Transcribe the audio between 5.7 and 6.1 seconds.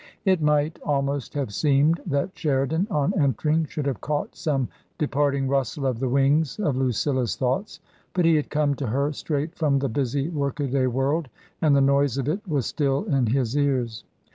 of the